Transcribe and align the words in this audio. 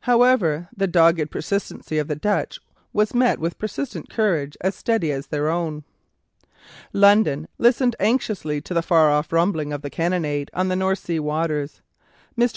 However, 0.00 0.68
the 0.76 0.88
dogged 0.88 1.30
persistency 1.30 1.98
of 1.98 2.08
the 2.08 2.16
Dutch 2.16 2.58
was 2.92 3.14
met 3.14 3.38
with 3.38 3.56
persistent 3.56 4.10
courage 4.10 4.56
as 4.60 4.74
steady 4.74 5.12
as 5.12 5.28
their 5.28 5.48
own. 5.48 5.84
London 6.92 7.46
listened 7.56 7.94
anxiously 8.00 8.60
to 8.62 8.74
the 8.74 8.82
far 8.82 9.12
off 9.12 9.32
rumbling 9.32 9.72
of 9.72 9.82
the 9.82 9.88
cannonade 9.90 10.50
on 10.52 10.66
the 10.66 10.74
North 10.74 10.98
Sea 10.98 11.20
waters. 11.20 11.82
Mr. 12.36 12.54